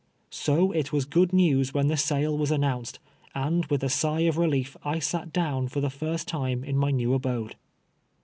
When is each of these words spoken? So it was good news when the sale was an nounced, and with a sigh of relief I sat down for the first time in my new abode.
So 0.31 0.71
it 0.71 0.91
was 0.91 1.05
good 1.05 1.31
news 1.31 1.75
when 1.75 1.85
the 1.87 1.95
sale 1.95 2.35
was 2.35 2.49
an 2.49 2.61
nounced, 2.61 2.97
and 3.35 3.67
with 3.67 3.83
a 3.83 3.87
sigh 3.89 4.21
of 4.21 4.35
relief 4.39 4.75
I 4.83 4.97
sat 4.97 5.31
down 5.31 5.67
for 5.67 5.79
the 5.79 5.91
first 5.91 6.27
time 6.27 6.63
in 6.63 6.75
my 6.75 6.89
new 6.89 7.13
abode. 7.13 7.55